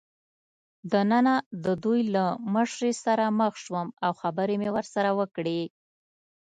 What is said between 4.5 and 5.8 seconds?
مې ورسره وکړې.